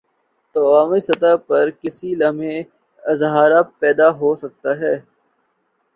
تو 0.55 0.59
عوامی 0.69 0.99
سطح 1.07 1.33
پر 1.47 1.65
کسی 1.81 2.09
لمحے 2.15 2.57
اضطراب 3.03 3.65
پیدا 3.79 4.07
ہو 4.19 4.29
سکتا 4.35 4.71
ہے۔ 4.81 4.95